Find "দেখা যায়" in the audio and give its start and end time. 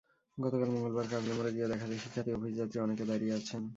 1.71-2.01